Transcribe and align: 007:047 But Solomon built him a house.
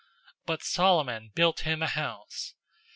007:047 0.01 0.07
But 0.47 0.63
Solomon 0.63 1.31
built 1.35 1.59
him 1.59 1.83
a 1.83 1.87
house. 1.87 2.55